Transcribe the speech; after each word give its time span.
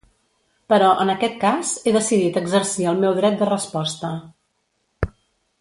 Però, 0.71 0.87
en 1.03 1.11
aquest 1.13 1.35
cas, 1.43 1.73
he 1.85 1.93
decidit 1.99 2.41
exercir 2.43 2.89
el 2.93 2.99
meu 3.05 3.15
dret 3.23 3.39
de 3.43 3.53
resposta. 3.53 4.15